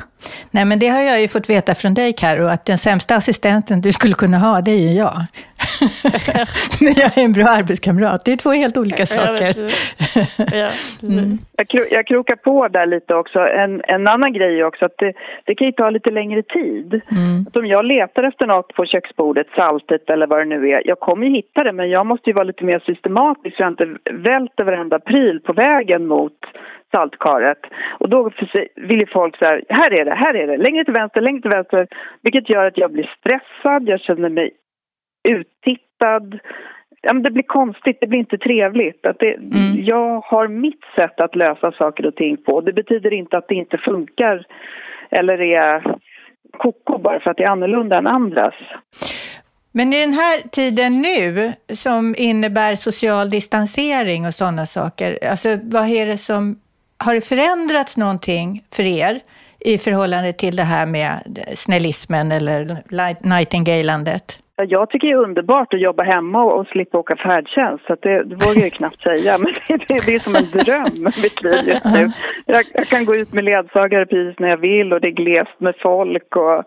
Nej, 0.52 0.66
men 0.66 0.80
det 0.80 0.88
har 0.88 1.02
jag 1.02 1.22
ju 1.22 1.28
fått 1.28 1.50
veta 1.50 1.76
från 1.76 1.94
dig, 1.94 2.14
Karo, 2.14 2.48
att 2.48 2.66
den 2.66 2.78
sämsta 2.78 3.16
assistenten 3.16 3.82
du 3.82 3.94
skulle 3.94 4.14
kunna 4.14 4.38
ha, 4.38 4.62
det 4.62 4.72
är 4.72 4.80
ju 4.80 4.94
jag. 4.94 5.26
men 6.82 6.94
jag 7.02 7.18
är 7.18 7.26
en 7.26 7.34
bra 7.34 7.48
arbetskamrat. 7.60 8.26
Det 8.26 8.32
är 8.32 8.38
två 8.38 8.50
helt 8.50 8.78
olika 8.78 9.06
saker. 9.06 9.54
ja, 10.62 10.70
mm. 11.04 11.38
jag, 11.56 11.92
jag 11.92 12.08
krokar 12.08 12.36
på 12.36 12.68
där 12.68 12.86
lite 12.86 13.16
också. 13.16 13.40
En, 13.40 13.82
en 13.88 14.08
annan 14.08 14.34
grej 14.34 14.60
är 14.60 14.64
också 14.64 14.86
att 14.86 14.98
det, 14.98 15.14
det 15.46 15.56
kan 15.56 15.68
ju 15.68 15.74
ta 15.74 15.90
lite 15.90 16.12
längre 16.12 16.44
tid. 16.44 17.02
Mm. 17.12 17.46
Att 17.48 17.56
om 17.56 17.66
jag 17.66 17.86
letar 17.86 18.24
efter 18.24 18.48
något 18.48 18.74
på 18.74 18.86
köksbordet, 18.86 19.48
saltet 19.56 20.10
eller 20.10 20.28
vad 20.28 20.40
det 20.40 20.46
nu 20.46 20.70
är, 20.70 20.82
jag 20.86 21.00
kommer 21.00 21.28
ju 21.28 21.34
hitta 21.34 21.64
det, 21.64 21.74
men 21.74 21.90
jag 21.90 22.06
måste 22.06 22.30
ju 22.30 22.34
vara 22.34 22.44
lite 22.44 22.64
mer 22.64 22.80
systematisk 22.80 23.56
så 23.58 23.64
jag 23.64 23.72
inte 23.72 23.88
välter 24.12 24.64
varenda 24.64 25.00
pryl 25.00 25.40
på 25.40 25.54
vägen 25.54 26.08
mot 26.08 26.40
saltkaret. 26.92 27.60
Och 28.00 28.10
då 28.10 28.32
vill 28.76 29.00
ju 29.00 29.06
folk 29.06 29.38
så 29.38 29.46
här, 29.46 29.64
här 29.70 29.94
är 29.94 30.06
det, 30.06 30.16
här 30.16 30.34
är 30.34 30.48
det, 30.48 30.58
längre 30.58 30.86
till 30.86 30.94
vänster, 30.94 31.22
längre 31.22 31.42
till 31.42 31.52
vänster. 31.52 31.88
Vilket 32.22 32.50
gör 32.50 32.66
att 32.66 32.78
jag 32.78 32.92
blir 32.92 33.12
stressad, 33.20 33.90
jag 33.90 34.02
känner 34.02 34.30
mig 34.30 34.52
uttittad. 35.24 36.40
Ja, 37.02 37.14
men 37.14 37.24
det 37.24 37.32
blir 37.32 37.44
konstigt, 37.44 37.98
det 38.02 38.08
blir 38.08 38.20
inte 38.20 38.38
trevligt. 38.38 39.06
Att 39.06 39.20
det, 39.20 39.34
mm. 39.34 39.84
Jag 39.86 40.22
har 40.22 40.48
mitt 40.48 40.84
sätt 40.96 41.20
att 41.20 41.36
lösa 41.36 41.72
saker 41.72 42.06
och 42.06 42.16
ting 42.16 42.38
på. 42.38 42.62
Det 42.62 42.74
betyder 42.74 43.14
inte 43.14 43.38
att 43.38 43.48
det 43.48 43.56
inte 43.56 43.78
funkar 43.78 44.46
eller 45.12 45.42
är 45.42 45.98
koko 46.58 46.98
bara 46.98 47.20
för 47.20 47.32
att 47.32 47.38
det 47.38 47.44
är 47.44 47.48
annorlunda 47.48 47.98
än 47.98 48.08
andras. 48.08 48.54
Men 49.72 49.94
i 49.94 50.02
den 50.02 50.14
här 50.14 50.50
tiden 50.50 51.02
nu, 51.02 51.54
som 51.74 52.16
innebär 52.18 52.76
social 52.76 53.30
distansering 53.30 54.26
och 54.26 54.34
sådana 54.34 54.66
saker, 54.66 55.20
alltså 55.24 55.58
vad 55.64 55.90
är 55.90 56.06
det 56.06 56.18
som 56.18 56.60
Har 56.98 57.14
det 57.14 57.22
förändrats 57.22 57.98
någonting 57.98 58.64
för 58.76 58.84
er 58.84 59.20
i 59.60 59.78
förhållande 59.78 60.34
till 60.34 60.56
det 60.56 60.64
här 60.64 60.86
med 60.86 61.40
snällismen 61.56 62.32
eller 62.32 62.84
nightingaleandet? 63.28 64.40
Jag 64.68 64.90
tycker 64.90 65.08
det 65.08 65.14
är 65.14 65.24
underbart 65.24 65.74
att 65.74 65.82
jobba 65.82 66.04
hemma 66.04 66.44
och 66.44 66.68
slippa 66.68 66.98
åka 66.98 67.16
färdtjänst. 67.16 67.86
Så 67.88 67.96
det, 68.02 68.24
det 68.24 68.36
vågar 68.36 68.56
jag 68.56 68.64
ju 68.64 68.70
knappt 68.70 69.02
säga. 69.04 69.38
Men 69.44 69.54
det, 69.68 69.78
det, 69.88 70.06
det 70.06 70.16
är 70.16 70.20
som 70.20 70.36
en 70.36 70.50
dröm, 70.64 71.04
mitt 71.24 71.44
liv 71.44 71.68
just 71.68 71.86
nu. 71.86 72.10
Jag, 72.46 72.64
jag, 72.74 72.88
kan 72.88 73.06
gå 73.06 73.16
ut 73.16 73.34
med 73.34 73.44
ledsagare 73.44 74.06
precis 74.06 74.40
när 74.40 74.50
jag 74.50 74.58
vill 74.58 74.94
och 74.94 75.02
det 75.02 75.08
är 75.08 75.12
glest 75.12 75.60
med 75.60 75.76
folk. 75.82 76.36
Och, 76.36 76.64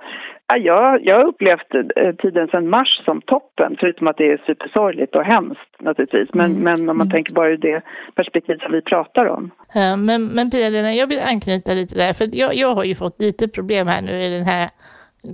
ja, 0.46 0.56
jag, 0.56 1.06
jag 1.06 1.16
har 1.16 1.25
upplevt 1.25 1.75
eh, 1.75 2.14
tiden 2.14 2.49
sedan 2.49 2.68
mars 2.68 3.02
som 3.04 3.20
toppen. 3.22 3.76
Förutom 3.80 4.06
att 4.06 4.16
det 4.16 4.32
är 4.32 4.42
supersorgligt 4.46 5.16
och 5.16 5.25
hemskt 5.25 5.72
naturligtvis. 5.80 6.28
Men, 6.32 6.50
mm. 6.50 6.62
men 6.62 6.80
om 6.80 6.96
man 6.96 7.06
mm. 7.06 7.11
tänker 7.11 7.32
bara 7.32 7.49
ur 7.49 7.56
det 7.56 7.82
perspektiv 8.14 8.56
som 8.58 8.72
vi 8.72 8.82
pratar 8.82 9.26
om. 9.26 9.50
Ja, 9.75 9.96
men 9.96 10.26
men 10.26 10.50
Pia-Lena, 10.50 10.92
jag 10.92 11.06
vill 11.06 11.20
anknyta 11.20 11.72
lite 11.72 11.94
där. 11.94 12.12
För 12.12 12.28
jag, 12.32 12.54
jag 12.54 12.75
har 12.75 12.84
ju 12.84 12.94
fått 12.94 13.20
lite 13.20 13.49
problem 13.49 13.87
här 13.87 14.02
nu 14.02 14.12
i 14.12 14.28
den 14.28 14.44
här 14.44 14.68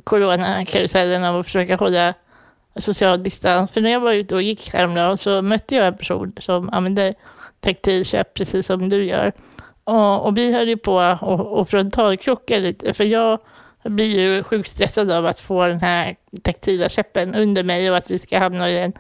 coronakarusellen 0.05 1.25
av 1.25 1.37
att 1.37 1.47
försöka 1.47 1.77
hålla 1.77 2.15
social 2.79 3.23
distans. 3.23 3.71
För 3.73 3.81
när 3.81 3.91
jag 3.91 4.01
var 4.01 4.13
ute 4.13 4.35
och 4.35 4.43
gick 4.43 4.73
häromdagen 4.73 5.19
så 5.19 5.43
mötte 5.43 5.75
jag 5.75 5.87
en 5.87 5.97
person 5.97 6.33
som 6.41 6.69
använde 6.73 7.15
taktilköp 7.61 8.35
precis 8.35 8.67
som 8.67 8.89
du 8.89 9.05
gör. 9.05 9.33
Och, 9.85 10.27
och 10.27 10.39
vi 10.39 10.53
höll 10.55 10.69
ju 10.69 10.77
på 10.77 11.01
att 11.01 11.71
frontalkrocka 11.71 12.59
lite, 12.59 12.95
för 12.95 13.05
jag 13.05 13.39
blir 13.85 14.21
ju 14.21 14.43
sjukt 14.43 14.71
stressad 14.71 15.11
av 15.11 15.27
att 15.27 15.41
få 15.41 15.67
den 15.67 15.81
här 15.81 16.17
taktila 16.43 16.89
käppen 16.89 17.35
under 17.35 17.63
mig 17.63 17.91
och 17.91 17.97
att 17.97 18.11
vi 18.11 18.19
ska 18.19 18.39
hamna 18.39 18.71
i 18.71 18.79
en 18.79 18.93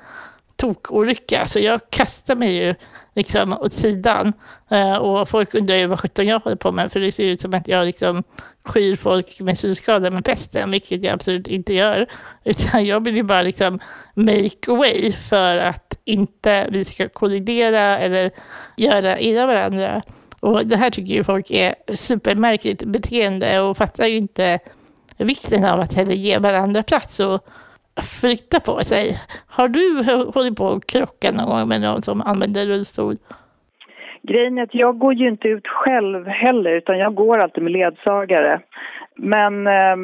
tokolycka. 0.58 1.48
Så 1.48 1.58
jag 1.58 1.90
kastar 1.90 2.36
mig 2.36 2.56
ju 2.56 2.74
liksom 3.14 3.52
åt 3.52 3.72
sidan. 3.72 4.32
Eh, 4.70 4.96
och 4.96 5.28
folk 5.28 5.54
undrar 5.54 5.76
ju 5.76 5.86
vad 5.86 6.00
sjutton 6.00 6.26
jag 6.26 6.40
håller 6.40 6.56
på 6.56 6.72
med, 6.72 6.92
för 6.92 7.00
det 7.00 7.12
ser 7.12 7.24
ut 7.24 7.40
som 7.40 7.54
att 7.54 7.68
jag 7.68 7.86
liksom 7.86 8.24
skyr 8.64 8.96
folk 8.96 9.40
med 9.40 9.58
synskada 9.58 10.10
med 10.10 10.24
pesten, 10.24 10.70
vilket 10.70 11.02
jag 11.02 11.14
absolut 11.14 11.46
inte 11.46 11.74
gör. 11.74 12.06
Utan 12.44 12.86
jag 12.86 13.04
vill 13.04 13.16
ju 13.16 13.22
bara 13.22 13.42
liksom 13.42 13.78
make 14.14 14.72
way 14.72 15.12
för 15.12 15.56
att 15.56 15.98
inte 16.04 16.68
vi 16.70 16.84
ska 16.84 17.08
kollidera 17.08 17.98
eller 17.98 18.30
göra 18.76 19.20
illa 19.20 19.46
varandra. 19.46 20.02
Och 20.40 20.66
det 20.66 20.76
här 20.76 20.90
tycker 20.90 21.14
ju 21.14 21.24
folk 21.24 21.50
är 21.50 21.74
supermärkligt 21.94 22.84
beteende 22.84 23.60
och 23.60 23.76
fattar 23.76 24.06
ju 24.06 24.16
inte 24.16 24.58
vikten 25.16 25.64
av 25.64 25.80
att 25.80 25.94
heller 25.94 26.14
ge 26.14 26.38
varandra 26.38 26.82
plats 26.82 27.20
och 27.20 27.48
flytta 28.02 28.60
på 28.60 28.80
sig. 28.80 29.04
Har 29.48 29.68
du 29.68 30.04
hållit 30.34 30.56
på 30.58 30.68
att 30.68 30.86
krocka 30.86 31.30
någon 31.30 31.46
gång 31.46 31.68
med 31.68 31.80
någon 31.80 32.02
som 32.02 32.20
använder 32.20 32.66
rullstol? 32.66 33.14
Grejen 34.22 34.58
är 34.58 34.62
att 34.62 34.74
jag 34.74 34.98
går 34.98 35.14
ju 35.14 35.28
inte 35.28 35.48
ut 35.48 35.66
själv 35.66 36.26
heller 36.26 36.70
utan 36.70 36.98
jag 36.98 37.14
går 37.14 37.38
alltid 37.38 37.62
med 37.62 37.72
ledsagare. 37.72 38.60
Men 39.16 39.66
eh, 39.66 39.96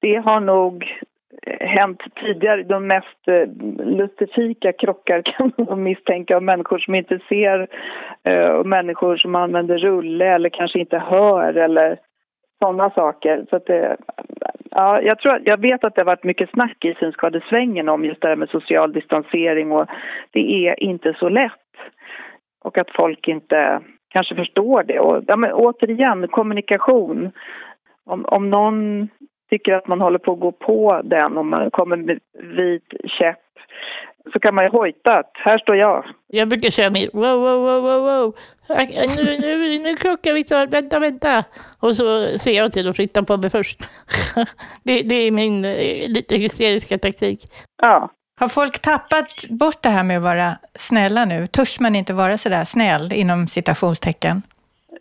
det 0.00 0.16
har 0.16 0.40
nog 0.40 1.00
eh, 1.46 1.66
hänt 1.68 2.00
tidigare. 2.20 2.62
De 2.62 2.86
mest 2.86 3.28
eh, 3.28 3.48
lustifika 3.86 4.72
krockar 4.72 5.22
kan 5.36 5.52
man 5.56 5.82
misstänka 5.82 6.36
av 6.36 6.42
människor 6.42 6.78
som 6.78 6.94
inte 6.94 7.18
ser 7.28 7.68
eh, 8.22 8.48
och 8.48 8.66
människor 8.66 9.16
som 9.16 9.34
använder 9.34 9.78
rulle 9.78 10.34
eller 10.34 10.48
kanske 10.48 10.78
inte 10.78 10.98
hör 10.98 11.54
eller 11.54 11.98
sådana 12.58 12.90
saker. 12.90 13.46
Så 13.50 13.56
att 13.56 13.66
det, 13.66 13.96
ja, 14.76 15.02
jag, 15.02 15.18
tror, 15.18 15.40
jag 15.44 15.60
vet 15.60 15.84
att 15.84 15.94
det 15.94 16.00
har 16.00 16.06
varit 16.06 16.24
mycket 16.24 16.50
snack 16.50 16.84
i 16.84 16.94
synskadesvängen 16.94 17.88
om 17.88 18.04
just 18.04 18.20
det 18.20 18.28
här 18.28 18.36
med 18.36 18.48
social 18.48 18.92
distansering 18.92 19.72
och 19.72 19.86
det 20.30 20.68
är 20.68 20.82
inte 20.82 21.14
så 21.18 21.28
lätt. 21.28 21.52
Och 22.64 22.78
att 22.78 22.90
folk 22.90 23.28
inte 23.28 23.80
kanske 24.08 24.34
förstår 24.34 24.82
det. 24.82 25.00
Och, 25.00 25.24
ja, 25.26 25.36
men 25.36 25.52
återigen, 25.52 26.28
kommunikation. 26.28 27.30
Om, 28.04 28.24
om 28.24 28.50
någon 28.50 29.08
tycker 29.50 29.72
att 29.72 29.88
man 29.88 30.00
håller 30.00 30.18
på 30.18 30.32
att 30.32 30.40
gå 30.40 30.52
på 30.52 31.00
den, 31.04 31.36
om 31.36 31.48
man 31.50 31.70
kommer 31.70 31.96
med 31.96 32.20
vit 32.32 32.94
käpp 33.18 33.38
så 34.32 34.40
kan 34.40 34.54
man 34.54 34.64
ju 34.64 34.70
hojta 34.70 35.18
att 35.18 35.30
här 35.34 35.58
står 35.58 35.76
jag. 35.76 36.04
Jag 36.26 36.48
brukar 36.48 36.70
köra 36.70 36.90
min 36.90 37.08
wow, 37.12 37.40
wow, 37.40 37.60
wow, 37.60 37.82
wow, 37.82 38.02
wow. 38.02 38.34
Nu, 39.16 39.38
nu, 39.40 39.78
nu 39.78 39.96
krockar 39.96 40.32
vi 40.32 40.44
så, 40.44 40.66
vänta, 40.66 40.98
vänta. 40.98 41.44
Och 41.80 41.96
så 41.96 42.38
ser 42.38 42.52
jag 42.52 42.72
till 42.72 42.88
att 42.88 42.96
flytta 42.96 43.22
på 43.22 43.36
mig 43.36 43.50
först. 43.50 43.82
Det, 44.84 45.02
det 45.02 45.14
är 45.14 45.30
min 45.30 45.64
eh, 45.64 46.08
lite 46.08 46.36
hysteriska 46.36 46.98
taktik. 46.98 47.40
Ja. 47.82 48.10
Har 48.40 48.48
folk 48.48 48.78
tappat 48.78 49.44
bort 49.50 49.82
det 49.82 49.88
här 49.88 50.04
med 50.04 50.16
att 50.16 50.22
vara 50.22 50.56
snälla 50.74 51.24
nu? 51.24 51.46
Törs 51.46 51.80
man 51.80 51.96
inte 51.96 52.12
vara 52.12 52.38
så 52.38 52.48
där 52.48 52.64
snäll 52.64 53.12
inom 53.12 53.48
citationstecken? 53.48 54.42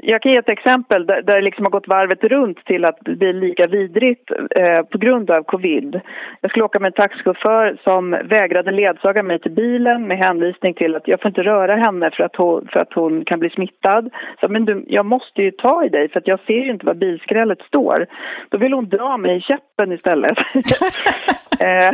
Jag 0.08 0.22
kan 0.22 0.32
ge 0.32 0.38
ett 0.38 0.50
exempel 0.50 1.06
där, 1.06 1.22
det 1.22 1.42
liksom 1.42 1.66
har 1.66 1.72
gått 1.72 1.88
varvet 1.88 2.24
runt 2.24 2.66
till 2.66 2.86
att 2.86 3.00
bli 3.00 3.34
lika 3.34 3.68
vidrigt 3.68 4.32
eh, 4.56 4.82
på 4.82 4.98
grund 4.98 5.32
av 5.32 5.44
covid. 5.44 6.02
Jag 6.42 6.52
skulle 6.52 6.66
åka 6.66 6.80
med 6.80 6.88
en 6.88 6.94
taxichaufför 6.94 7.78
som 7.84 8.12
vägrade 8.12 8.72
ledsaga 8.72 9.24
mig 9.24 9.40
till 9.40 9.52
bilen 9.52 10.08
med 10.08 10.18
hänvisning 10.18 10.74
till 10.74 10.96
att 10.96 11.08
jag 11.08 11.22
får 11.22 11.30
inte 11.30 11.44
röra 11.44 11.76
henne 11.76 12.12
för 12.12 12.24
att 12.24 12.36
hon, 12.36 12.68
för 12.74 12.80
att 12.80 12.94
hon 12.94 13.26
kan 13.26 13.40
bli 13.40 13.50
smittad. 13.50 14.10
Så, 14.40 14.48
men 14.48 14.66
du, 14.66 14.86
jag 14.88 15.06
måste 15.06 15.42
ju 15.42 15.52
ta 15.52 15.86
i 15.86 15.90
dig 15.90 16.10
för 16.10 16.20
att 16.20 16.28
jag 16.28 16.40
ser 16.40 16.60
ju 16.66 16.72
inte 16.72 16.86
var 16.86 16.94
bilskrället 16.94 17.62
står. 17.62 18.06
Då 18.50 18.58
vill 18.58 18.74
hon 18.74 18.90
dra 18.90 19.18
mig 19.18 19.38
i 19.38 19.42
käppen 19.42 19.92
istället. 19.92 20.38
eh, 21.60 21.92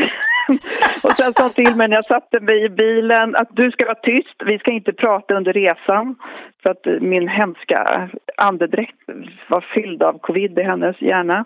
och 1.04 1.12
sen 1.12 1.34
sa 1.34 1.44
hon 1.44 1.52
till 1.52 1.76
mig 1.76 1.88
när 1.88 1.96
jag 1.96 2.06
satte 2.06 2.40
mig 2.40 2.66
i 2.66 2.70
bilen 2.70 3.36
att 3.36 3.50
du 3.52 3.72
ska 3.72 3.86
vara 3.86 3.96
tyst, 3.96 4.36
vi 4.46 4.60
ska 4.60 4.72
inte 4.72 4.94
prata 4.94 5.36
under 5.36 5.54
resan. 5.54 6.16
För 6.64 6.70
att 6.70 7.02
min 7.02 7.28
hemska 7.28 8.10
andedräkt 8.38 8.98
var 9.48 9.66
fylld 9.74 10.04
av 10.04 10.20
covid 10.20 10.60
i 10.60 10.64
hennes 10.64 11.02
hjärna. 11.02 11.46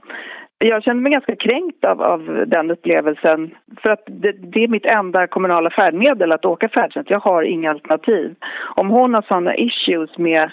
Jag 0.57 0.83
kände 0.83 1.03
mig 1.03 1.11
ganska 1.11 1.35
kränkt 1.35 1.85
av, 1.85 2.01
av 2.01 2.43
den 2.47 2.71
upplevelsen. 2.71 3.51
För 3.81 3.89
att 3.89 4.03
det, 4.07 4.31
det, 4.31 4.63
är 4.63 4.67
mitt 4.67 4.85
enda 4.85 5.27
kommunala 5.27 5.69
färdmedel 5.69 6.31
att 6.31 6.45
åka 6.45 6.69
färdtjänst. 6.69 7.09
Jag 7.09 7.19
har 7.19 7.43
inga 7.43 7.69
alternativ. 7.69 8.35
Om 8.75 8.89
hon 8.89 9.13
har 9.13 9.21
sådana 9.21 9.55
issues 9.55 10.17
med 10.17 10.51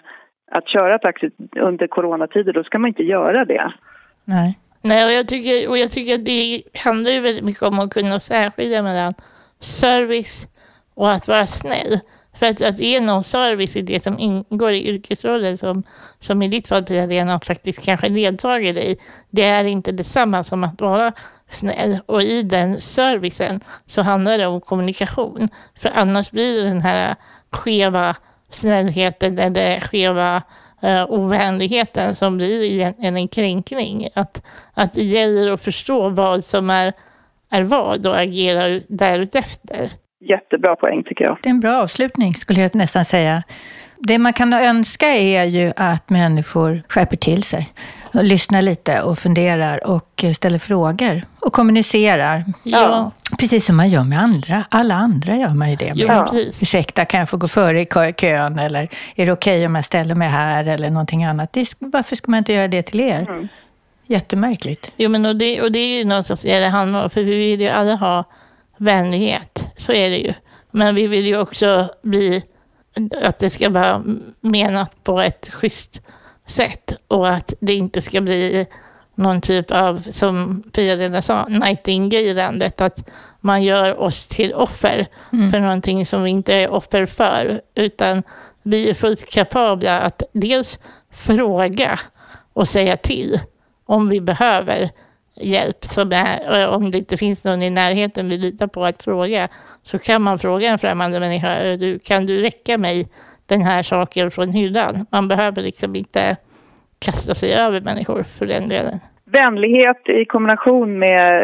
att 0.50 0.68
köra 0.68 0.98
taxi 0.98 1.30
under 1.56 1.86
coronatider, 1.86 2.52
då 2.52 2.64
ska 2.64 2.78
man 2.78 2.88
inte 2.88 3.02
göra 3.02 3.44
det. 3.44 3.72
Nej. 4.24 4.58
Nej, 4.84 5.04
och 5.04 5.12
jag 5.12 5.28
tycker, 5.28 5.70
och 5.70 5.78
jag 5.78 5.90
tycker 5.90 6.14
att 6.14 6.24
det 6.24 6.62
handlar 6.84 7.10
ju 7.10 7.20
väldigt 7.20 7.44
mycket 7.44 7.62
om 7.62 7.78
att 7.78 7.94
kunna 7.94 8.20
särskilja 8.20 8.82
mellan 8.82 9.12
service 9.60 10.46
och 10.94 11.10
att 11.10 11.28
vara 11.28 11.46
snäll. 11.46 12.00
För 12.34 12.46
att, 12.46 12.62
att 12.62 12.78
ge 12.78 13.00
någon 13.00 13.24
service 13.24 13.76
i 13.76 13.82
det 13.82 14.02
som 14.02 14.18
ingår 14.18 14.72
i 14.72 14.88
yrkesrollen, 14.88 15.58
som, 15.58 15.82
som 16.20 16.42
i 16.42 16.48
ditt 16.48 16.66
fall 16.66 16.84
Pia-Lena 16.84 17.40
faktiskt 17.40 17.82
kanske 17.82 18.08
ledsager 18.08 18.74
dig, 18.74 18.96
det 19.30 19.42
är 19.42 19.64
inte 19.64 19.92
detsamma 19.92 20.44
som 20.44 20.64
att 20.64 20.80
vara 20.80 21.12
snäll. 21.50 21.98
Och 22.06 22.22
i 22.22 22.42
den 22.42 22.80
servicen 22.80 23.60
så 23.86 24.02
handlar 24.02 24.38
det 24.38 24.46
om 24.46 24.60
kommunikation. 24.60 25.48
För 25.78 25.88
annars 25.94 26.30
blir 26.30 26.62
det 26.62 26.68
den 26.68 26.80
här 26.80 27.14
skeva 27.50 28.16
snällheten 28.50 29.38
eller 29.38 29.80
skeva 29.80 30.42
eh, 30.82 31.06
ovänligheten 31.08 32.16
som 32.16 32.36
blir 32.36 32.62
egentligen 32.62 33.16
en 33.16 33.28
kränkning. 33.28 34.08
Att, 34.14 34.42
att 34.74 34.94
det 34.94 35.04
gäller 35.04 35.52
att 35.52 35.60
förstå 35.60 36.08
vad 36.08 36.44
som 36.44 36.70
är, 36.70 36.92
är 37.50 37.62
vad 37.62 38.06
och 38.06 38.20
agera 38.20 38.80
därefter. 38.88 39.90
Jättebra 40.28 40.76
poäng 40.76 41.02
tycker 41.04 41.24
jag. 41.24 41.38
Det 41.42 41.48
är 41.48 41.50
en 41.50 41.60
bra 41.60 41.82
avslutning 41.82 42.34
skulle 42.34 42.60
jag 42.60 42.74
nästan 42.74 43.04
säga. 43.04 43.42
Det 43.98 44.18
man 44.18 44.32
kan 44.32 44.52
önska 44.52 45.06
är 45.06 45.44
ju 45.44 45.72
att 45.76 46.10
människor 46.10 46.82
skärper 46.88 47.16
till 47.16 47.42
sig. 47.42 47.72
Och 48.14 48.24
lyssnar 48.24 48.62
lite 48.62 49.02
och 49.02 49.18
funderar 49.18 49.90
och 49.90 50.24
ställer 50.34 50.58
frågor 50.58 51.24
och 51.40 51.52
kommunicerar. 51.52 52.44
Ja. 52.62 53.10
Precis 53.38 53.66
som 53.66 53.76
man 53.76 53.88
gör 53.88 54.04
med 54.04 54.18
andra. 54.18 54.64
Alla 54.70 54.94
andra 54.94 55.36
gör 55.36 55.54
man 55.54 55.70
ju 55.70 55.76
det 55.76 55.94
med. 55.94 56.06
Ja. 56.06 56.34
Ursäkta, 56.60 57.04
kan 57.04 57.20
jag 57.20 57.30
få 57.30 57.36
gå 57.36 57.48
före 57.48 57.80
i 57.80 57.86
kön? 58.16 58.58
Eller 58.58 58.88
är 59.14 59.26
det 59.26 59.32
okej 59.32 59.56
okay 59.56 59.66
om 59.66 59.74
jag 59.74 59.84
ställer 59.84 60.14
mig 60.14 60.28
här? 60.28 60.64
Eller 60.64 60.90
någonting 60.90 61.24
annat. 61.24 61.52
Det, 61.52 61.74
varför 61.78 62.16
ska 62.16 62.30
man 62.30 62.38
inte 62.38 62.52
göra 62.52 62.68
det 62.68 62.82
till 62.82 63.00
er? 63.00 63.26
Mm. 63.28 63.48
Jättemärkligt. 64.06 64.92
Jo, 64.96 65.10
men 65.10 65.26
och 65.26 65.36
det, 65.36 65.62
och 65.62 65.72
det 65.72 65.78
är 65.78 65.98
ju 65.98 66.04
någonstans 66.04 66.42
det 66.42 66.58
det 66.58 66.68
handlar 66.68 67.04
om. 67.04 67.10
För 67.10 67.22
vi 67.22 67.38
vill 67.38 67.60
ju 67.60 67.68
alla 67.68 67.94
ha 67.94 68.24
vänlighet. 68.82 69.68
Så 69.76 69.92
är 69.92 70.10
det 70.10 70.18
ju. 70.18 70.34
Men 70.70 70.94
vi 70.94 71.06
vill 71.06 71.26
ju 71.26 71.38
också 71.38 71.88
bli 72.02 72.42
att 73.22 73.38
det 73.38 73.50
ska 73.50 73.70
vara 73.70 74.04
menat 74.40 75.04
på 75.04 75.20
ett 75.20 75.50
schysst 75.52 76.00
sätt 76.46 76.94
och 77.08 77.28
att 77.28 77.54
det 77.60 77.74
inte 77.74 78.02
ska 78.02 78.20
bli 78.20 78.66
någon 79.14 79.40
typ 79.40 79.70
av, 79.70 80.02
som 80.10 80.62
Pia-Lena 80.72 81.22
sa, 81.22 81.46
nightingale-landet, 81.48 82.80
att 82.80 83.08
man 83.40 83.62
gör 83.62 84.00
oss 84.00 84.26
till 84.26 84.54
offer 84.54 85.06
mm. 85.32 85.50
för 85.50 85.60
någonting 85.60 86.06
som 86.06 86.22
vi 86.22 86.30
inte 86.30 86.54
är 86.54 86.70
offer 86.70 87.06
för, 87.06 87.60
utan 87.74 88.22
vi 88.62 88.90
är 88.90 88.94
fullt 88.94 89.30
kapabla 89.30 90.00
att 90.00 90.22
dels 90.32 90.78
fråga 91.10 92.00
och 92.52 92.68
säga 92.68 92.96
till 92.96 93.40
om 93.86 94.08
vi 94.08 94.20
behöver 94.20 94.90
hjälp, 95.36 95.84
som 95.84 96.12
är, 96.12 96.68
om 96.68 96.90
det 96.90 96.98
inte 96.98 97.16
finns 97.16 97.44
någon 97.44 97.62
i 97.62 97.70
närheten 97.70 98.28
vi 98.28 98.38
litar 98.38 98.66
på 98.66 98.84
att 98.84 99.02
fråga, 99.02 99.48
så 99.82 99.98
kan 99.98 100.22
man 100.22 100.38
fråga 100.38 100.68
en 100.68 100.78
främmande 100.78 101.20
människa, 101.20 101.56
kan 102.04 102.26
du 102.26 102.42
räcka 102.42 102.78
mig 102.78 103.08
den 103.46 103.62
här 103.62 103.82
saken 103.82 104.30
från 104.30 104.52
hyllan. 104.52 105.06
Man 105.10 105.28
behöver 105.28 105.62
liksom 105.62 105.96
inte 105.96 106.36
kasta 106.98 107.34
sig 107.34 107.54
över 107.54 107.80
människor 107.80 108.22
för 108.22 108.46
den 108.46 108.68
delen. 108.68 108.98
Vänlighet 109.24 110.08
i 110.08 110.24
kombination 110.24 110.98
med 110.98 111.42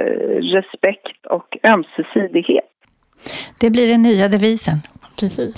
respekt 0.55 1.27
och 1.27 1.57
ömsesidighet. 1.65 2.65
Det 3.61 3.71
blir 3.71 3.89
den 3.89 4.03
nya 4.03 4.29
devisen. 4.29 4.79
Precis. 5.21 5.55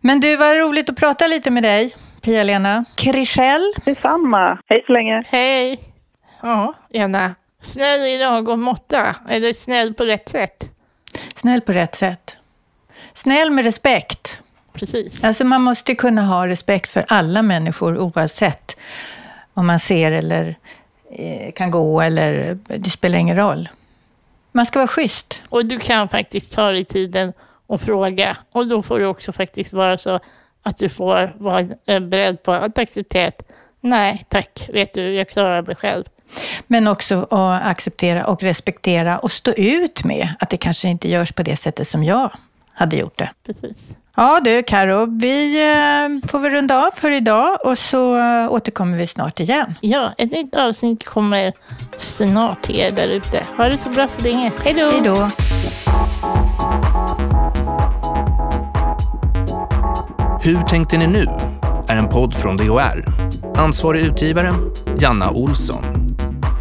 Men 0.00 0.20
du, 0.20 0.36
var 0.36 0.68
roligt 0.68 0.90
att 0.90 0.96
prata 0.96 1.26
lite 1.26 1.50
med 1.50 1.62
dig, 1.62 1.94
Pia-Lena. 2.24 2.84
Krischell. 2.96 3.72
Detsamma. 3.84 4.58
Hej 4.66 4.82
så 4.86 4.92
länge. 4.92 5.24
Hej. 5.26 5.78
Ja, 6.42 6.74
Lena. 6.90 7.34
Snäll 7.62 8.00
i 8.00 8.18
lagom 8.18 8.60
måtta, 8.60 9.16
eller 9.28 9.52
snäll 9.52 9.94
på 9.94 10.04
rätt 10.04 10.28
sätt. 10.28 10.64
Snäll 11.36 11.60
på 11.60 11.72
rätt 11.72 11.94
sätt. 11.94 12.38
Snäll 13.14 13.50
med 13.50 13.64
respekt. 13.64 14.42
Precis. 14.72 15.24
Alltså 15.24 15.44
man 15.44 15.62
måste 15.62 15.94
kunna 15.94 16.22
ha 16.22 16.46
respekt 16.46 16.90
för 16.90 17.04
alla 17.08 17.42
människor 17.42 17.98
oavsett 17.98 18.76
om 19.54 19.66
man 19.66 19.80
ser 19.80 20.12
eller 20.12 20.56
eh, 21.10 21.52
kan 21.52 21.70
gå 21.70 22.00
eller 22.00 22.58
det 22.64 22.90
spelar 22.90 23.18
ingen 23.18 23.36
roll. 23.36 23.68
Man 24.52 24.66
ska 24.66 24.78
vara 24.78 24.88
schysst. 24.88 25.42
Och 25.48 25.66
du 25.66 25.78
kan 25.78 26.08
faktiskt 26.08 26.52
ta 26.52 26.70
dig 26.70 26.84
tiden 26.84 27.32
och 27.66 27.80
fråga. 27.80 28.36
Och 28.52 28.66
då 28.66 28.82
får 28.82 28.98
det 28.98 29.06
också 29.06 29.32
faktiskt 29.32 29.72
vara 29.72 29.98
så 29.98 30.20
att 30.62 30.78
du 30.78 30.88
får 30.88 31.32
vara 31.38 31.64
eh, 31.86 32.00
beredd 32.00 32.42
på 32.42 32.52
att 32.52 32.78
acceptera 32.78 33.26
att 33.26 33.42
nej 33.80 34.24
tack, 34.28 34.68
vet 34.72 34.92
du, 34.92 35.14
jag 35.14 35.28
klarar 35.28 35.62
mig 35.62 35.76
själv. 35.76 36.04
Men 36.66 36.86
också 36.86 37.22
att 37.22 37.66
acceptera 37.66 38.26
och 38.26 38.42
respektera 38.42 39.18
och 39.18 39.32
stå 39.32 39.52
ut 39.52 40.04
med 40.04 40.28
att 40.38 40.50
det 40.50 40.56
kanske 40.56 40.88
inte 40.88 41.08
görs 41.08 41.32
på 41.32 41.42
det 41.42 41.56
sättet 41.56 41.88
som 41.88 42.04
jag 42.04 42.30
hade 42.72 42.96
gjort 42.96 43.18
det. 43.18 43.30
Precis. 43.46 43.76
Ja 44.16 44.40
du 44.44 44.62
Karo, 44.62 45.18
vi 45.20 45.62
eh, 45.62 46.30
får 46.30 46.38
väl 46.38 46.52
runda 46.52 46.86
av 46.86 46.90
för 46.90 47.10
idag 47.10 47.58
och 47.64 47.78
så 47.78 48.16
eh, 48.16 48.52
återkommer 48.52 48.98
vi 48.98 49.06
snart 49.06 49.40
igen. 49.40 49.74
Ja, 49.80 50.12
ett 50.18 50.32
nytt 50.32 50.54
avsnitt 50.54 51.04
kommer 51.04 51.52
snart 51.98 52.62
till 52.62 52.80
er 52.80 52.90
där 52.90 53.08
ute. 53.08 53.44
Ha 53.56 53.68
det 53.68 53.78
så 53.78 53.88
bra 53.88 54.08
så 54.08 54.22
länge. 54.22 54.52
Hej 54.64 54.74
då! 54.74 54.90
Hej 54.90 55.00
då! 55.04 55.30
Hur 60.42 60.62
tänkte 60.62 60.98
ni 60.98 61.06
nu? 61.06 61.26
är 61.88 61.96
en 61.96 62.08
podd 62.08 62.34
från 62.34 62.56
DHR. 62.56 63.04
Ansvarig 63.56 64.00
utgivare, 64.00 64.54
Janna 64.98 65.30
Olsson. 65.30 66.05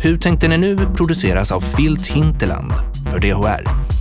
Hur 0.05 0.17
tänkte 0.17 0.47
ni 0.47 0.57
nu 0.57 0.77
produceras 0.77 1.51
av 1.51 1.61
Filt 1.61 2.07
Hinterland 2.07 2.71
för 3.11 3.19
DHR. 3.19 3.94